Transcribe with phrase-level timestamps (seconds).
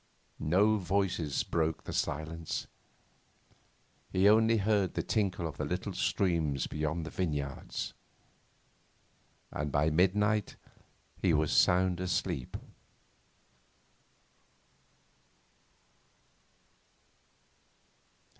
[0.39, 2.65] No voices broke the silence.
[4.11, 7.93] He only heard the tinkle of the little streams beyond the vineyards.
[9.51, 10.55] And by midnight
[11.21, 12.57] he was sound asleep.